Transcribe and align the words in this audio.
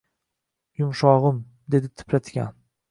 –Yumshog’im,– 0.81 1.39
dedi 1.75 1.95
tipratikan 2.01 2.59